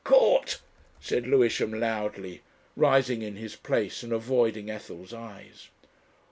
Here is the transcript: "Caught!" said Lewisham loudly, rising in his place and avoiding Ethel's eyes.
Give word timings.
"Caught!" 0.03 0.59
said 0.99 1.27
Lewisham 1.27 1.71
loudly, 1.79 2.41
rising 2.75 3.21
in 3.21 3.35
his 3.35 3.55
place 3.55 4.01
and 4.01 4.11
avoiding 4.11 4.67
Ethel's 4.67 5.13
eyes. 5.13 5.67